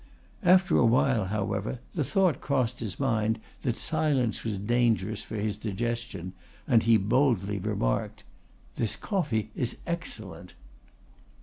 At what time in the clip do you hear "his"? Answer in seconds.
2.79-2.99, 5.35-5.55